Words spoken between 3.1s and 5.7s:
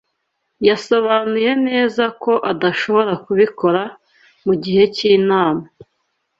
kubikora mu gihe cy’inama.